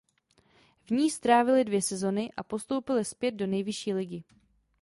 V 0.85 0.91
ní 0.91 1.09
strávili 1.11 1.63
dvě 1.63 1.81
sezony 1.81 2.31
a 2.37 2.43
postoupili 2.43 3.05
zpět 3.05 3.31
do 3.31 3.47
Nejvyšší 3.47 3.93
ligy. 3.93 4.23